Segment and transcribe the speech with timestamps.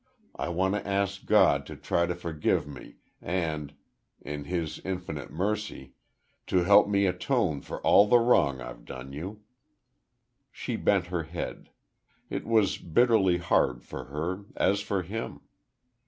[0.35, 3.75] I want to ask God to try to forgive me, and,
[4.19, 5.93] in His infinite mercy,
[6.47, 9.41] to help me atone for all the wrong I've done you."
[10.51, 11.69] She bent her head.
[12.31, 15.41] It was bitterly hard for her, as for him.